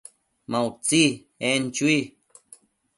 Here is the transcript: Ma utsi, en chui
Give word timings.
Ma 0.49 0.59
utsi, 0.69 1.03
en 1.49 1.63
chui 1.75 1.99